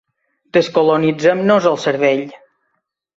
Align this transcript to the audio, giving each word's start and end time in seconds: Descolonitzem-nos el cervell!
Descolonitzem-nos 0.57 1.67
el 1.73 1.77
cervell! 1.83 2.25